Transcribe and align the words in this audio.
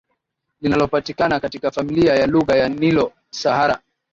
Linalopatikana 0.61 1.39
katika 1.39 1.71
familia 1.71 2.15
ya 2.15 2.27
lugha 2.27 2.55
ya 2.55 2.69
Nilo 2.69 3.13
Sahara 3.29 3.79